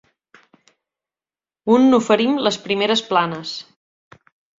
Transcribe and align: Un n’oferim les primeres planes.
Un 1.73 1.85
n’oferim 1.89 2.39
les 2.47 2.57
primeres 2.63 3.05
planes. 3.11 3.53